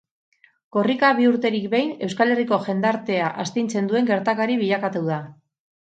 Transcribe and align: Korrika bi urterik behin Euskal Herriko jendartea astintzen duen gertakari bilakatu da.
Korrika 0.75 1.11
bi 1.19 1.27
urterik 1.33 1.67
behin 1.75 1.93
Euskal 2.09 2.35
Herriko 2.37 2.61
jendartea 2.65 3.31
astintzen 3.47 3.93
duen 3.93 4.13
gertakari 4.13 4.61
bilakatu 4.67 5.09
da. 5.17 5.25